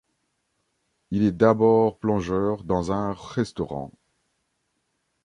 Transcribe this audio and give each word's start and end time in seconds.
Il 1.11 1.21
est 1.21 1.31
d'abord 1.31 1.99
plongeur 1.99 2.63
dans 2.63 2.91
un 2.91 3.13
restaurant. 3.13 3.91